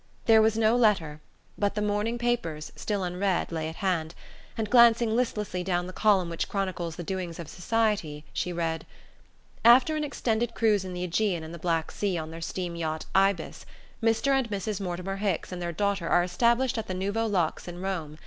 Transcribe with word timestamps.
There 0.25 0.41
was 0.41 0.57
no 0.57 0.75
letter; 0.75 1.21
but 1.59 1.75
the 1.75 1.81
morning 1.83 2.17
papers, 2.17 2.71
still 2.75 3.03
unread, 3.03 3.51
lay 3.51 3.69
at 3.69 3.75
hand, 3.75 4.15
and 4.57 4.67
glancing 4.67 5.15
listlessly 5.15 5.63
down 5.63 5.85
the 5.85 5.93
column 5.93 6.27
which 6.27 6.49
chronicles 6.49 6.95
the 6.95 7.03
doings 7.03 7.37
of 7.37 7.47
society, 7.47 8.25
she 8.33 8.51
read: 8.51 8.87
"After 9.63 9.95
an 9.95 10.03
extended 10.03 10.55
cruise 10.55 10.83
in 10.83 10.93
the 10.93 11.07
AEgean 11.07 11.43
and 11.43 11.53
the 11.53 11.59
Black 11.59 11.91
Sea 11.91 12.17
on 12.17 12.31
their 12.31 12.41
steam 12.41 12.75
yacht 12.75 13.05
Ibis, 13.13 13.63
Mr. 14.01 14.31
and 14.31 14.49
Mrs. 14.49 14.81
Mortimer 14.81 15.17
Hicks 15.17 15.51
and 15.51 15.61
their 15.61 15.71
daughter 15.71 16.09
are 16.09 16.23
established 16.23 16.79
at 16.79 16.87
the 16.87 16.95
Nouveau 16.95 17.27
Luxe 17.27 17.67
in 17.67 17.79
Rome. 17.79 18.17